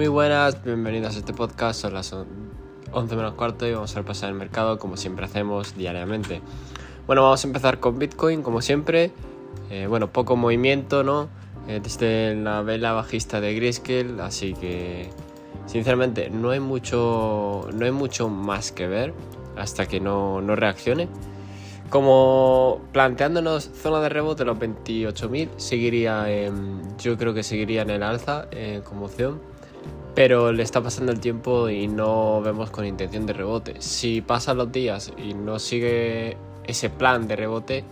[0.00, 1.82] Muy buenas, bienvenidos a este podcast.
[1.82, 2.16] Son las
[2.90, 6.40] 11 menos cuarto y vamos a repasar el mercado como siempre hacemos diariamente.
[7.06, 9.10] Bueno, vamos a empezar con Bitcoin como siempre.
[9.68, 11.28] Eh, bueno, poco movimiento, ¿no?
[11.68, 15.10] Eh, desde la vela bajista de Grayscale, así que
[15.66, 19.12] sinceramente no hay mucho, no hay mucho más que ver
[19.58, 21.08] hasta que no, no reaccione.
[21.90, 26.24] Como planteándonos zona de rebote los 28.000, seguiría,
[26.96, 29.42] yo creo que seguiría en el alza eh, como opción,
[30.14, 33.76] pero le está pasando el tiempo y no vemos con intención de rebote.
[33.80, 37.84] Si pasan los días y no sigue ese plan de rebote,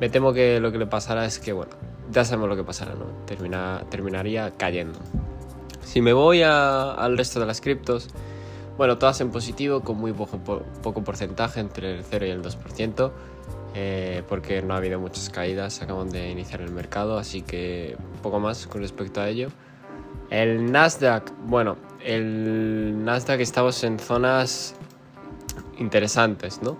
[0.00, 1.72] me temo que lo que le pasará es que, bueno,
[2.10, 3.06] ya sabemos lo que pasará, ¿no?
[3.26, 4.98] Termina, terminaría cayendo.
[5.82, 8.08] Si me voy al resto de las criptos,
[8.76, 10.38] bueno, todas en positivo, con muy poco,
[10.82, 13.12] poco porcentaje, entre el 0 y el 2%.
[13.74, 18.38] Eh, porque no ha habido muchas caídas, acaban de iniciar el mercado, así que poco
[18.38, 19.48] más con respecto a ello.
[20.32, 24.74] El Nasdaq, bueno, el Nasdaq estamos en zonas
[25.76, 26.78] interesantes, ¿no?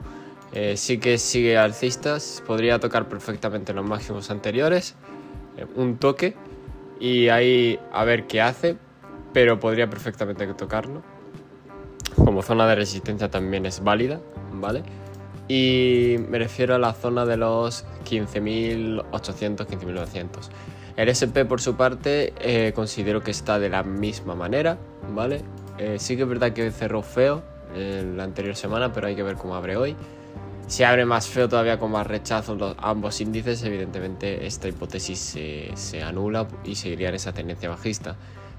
[0.54, 4.94] Eh, sí que sigue alcistas, podría tocar perfectamente los máximos anteriores,
[5.58, 6.34] eh, un toque,
[6.98, 8.78] y ahí a ver qué hace,
[9.34, 11.02] pero podría perfectamente tocarlo.
[12.16, 14.18] Como zona de resistencia también es válida,
[14.54, 14.82] ¿vale?
[15.54, 19.02] Y me refiero a la zona de los 15.800,
[19.66, 20.28] 15.900.
[20.96, 24.78] El SP por su parte eh, considero que está de la misma manera,
[25.14, 25.42] ¿vale?
[25.76, 27.42] Eh, sí que es verdad que cerró feo
[27.74, 29.94] en la anterior semana, pero hay que ver cómo abre hoy.
[30.68, 35.70] Si abre más feo todavía con más rechazo los, ambos índices, evidentemente esta hipótesis se,
[35.74, 38.16] se anula y seguiría en esa tendencia bajista.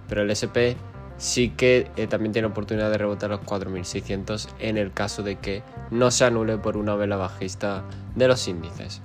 [0.07, 0.77] Pero el SP
[1.17, 5.63] sí que eh, también tiene oportunidad de rebotar los 4600 en el caso de que
[5.91, 7.83] no se anule por una vela bajista
[8.15, 9.01] de los índices.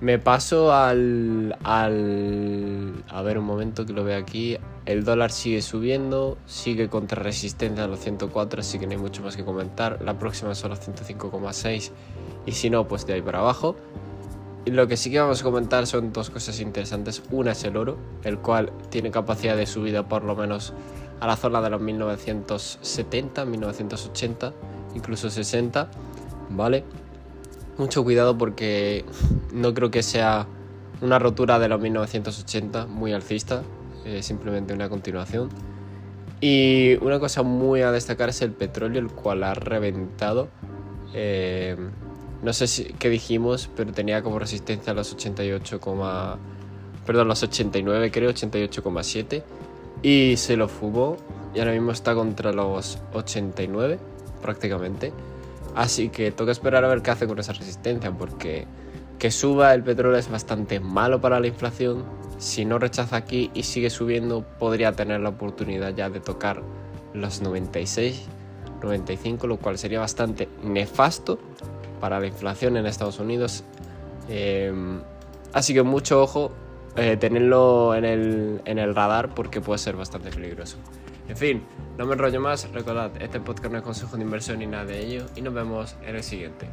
[0.00, 3.04] Me paso al, al...
[3.08, 4.58] A ver un momento que lo veo aquí.
[4.84, 9.22] El dólar sigue subiendo, sigue contra resistencia a los 104, así que no hay mucho
[9.22, 10.02] más que comentar.
[10.02, 11.92] La próxima son los 105,6
[12.46, 13.76] y si no, pues de ahí para abajo.
[14.66, 17.22] Lo que sí que vamos a comentar son dos cosas interesantes.
[17.30, 20.72] Una es el oro, el cual tiene capacidad de subida por lo menos
[21.22, 24.52] a la zona de los 1970, 1980,
[24.96, 25.88] incluso 60,
[26.50, 26.82] ¿vale?
[27.78, 29.04] Mucho cuidado porque
[29.52, 30.48] no creo que sea
[31.00, 33.62] una rotura de los 1980 muy alcista,
[34.20, 35.48] simplemente una continuación.
[36.40, 40.48] Y una cosa muy a destacar es el petróleo, el cual ha reventado.
[41.14, 41.76] Eh,
[42.42, 45.80] no sé si, qué dijimos, pero tenía como resistencia a los 88,
[47.06, 49.44] perdón, los 89, creo, 88,7
[50.02, 51.16] y se lo fugó
[51.54, 53.98] y ahora mismo está contra los 89
[54.40, 55.12] prácticamente.
[55.74, 58.66] Así que toca esperar a ver qué hace con esa resistencia porque
[59.18, 62.04] que suba el petróleo es bastante malo para la inflación.
[62.38, 66.62] Si no rechaza aquí y sigue subiendo podría tener la oportunidad ya de tocar
[67.14, 68.24] los 96,
[68.82, 71.38] 95, lo cual sería bastante nefasto
[72.00, 73.62] para la inflación en Estados Unidos.
[74.28, 74.72] Eh,
[75.52, 76.50] así que mucho ojo
[76.96, 80.76] eh, tenerlo en el, en el radar porque puede ser bastante peligroso.
[81.28, 81.62] En fin,
[81.96, 85.00] no me enrollo más, recordad, este podcast no es consejo de inversión ni nada de
[85.00, 86.68] ello y nos vemos en el siguiente.